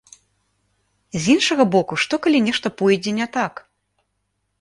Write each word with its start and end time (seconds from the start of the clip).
З 1.15 1.19
іншага 1.33 1.63
боку, 1.75 1.93
што, 2.05 2.19
калі 2.23 2.39
нешта 2.47 2.67
пойдзе 2.81 3.13
не 3.19 3.27
так? 3.37 3.53